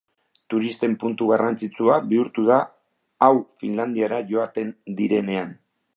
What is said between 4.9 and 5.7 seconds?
direnean.